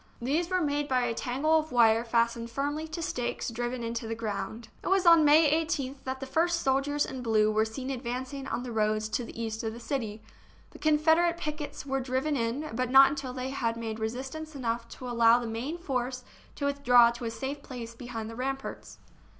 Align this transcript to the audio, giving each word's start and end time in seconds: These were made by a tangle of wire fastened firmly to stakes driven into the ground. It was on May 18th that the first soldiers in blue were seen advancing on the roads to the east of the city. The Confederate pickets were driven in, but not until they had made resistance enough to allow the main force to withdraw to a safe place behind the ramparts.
These 0.19 0.49
were 0.49 0.61
made 0.61 0.87
by 0.87 1.01
a 1.01 1.13
tangle 1.13 1.59
of 1.59 1.71
wire 1.71 2.03
fastened 2.03 2.49
firmly 2.49 2.87
to 2.87 3.03
stakes 3.03 3.49
driven 3.51 3.83
into 3.83 4.07
the 4.07 4.15
ground. 4.15 4.69
It 4.81 4.87
was 4.87 5.05
on 5.05 5.23
May 5.23 5.47
18th 5.63 5.97
that 6.05 6.19
the 6.19 6.25
first 6.25 6.61
soldiers 6.61 7.05
in 7.05 7.21
blue 7.21 7.51
were 7.51 7.65
seen 7.65 7.91
advancing 7.91 8.47
on 8.47 8.63
the 8.63 8.71
roads 8.71 9.07
to 9.09 9.23
the 9.23 9.39
east 9.39 9.61
of 9.63 9.73
the 9.73 9.79
city. 9.79 10.23
The 10.71 10.79
Confederate 10.79 11.37
pickets 11.37 11.85
were 11.85 11.99
driven 11.99 12.35
in, 12.35 12.71
but 12.73 12.89
not 12.89 13.11
until 13.11 13.31
they 13.31 13.51
had 13.51 13.77
made 13.77 13.99
resistance 13.99 14.55
enough 14.55 14.87
to 14.89 15.07
allow 15.07 15.37
the 15.37 15.45
main 15.45 15.77
force 15.77 16.23
to 16.55 16.65
withdraw 16.65 17.11
to 17.11 17.25
a 17.25 17.29
safe 17.29 17.61
place 17.61 17.93
behind 17.93 18.27
the 18.27 18.35
ramparts. 18.35 18.97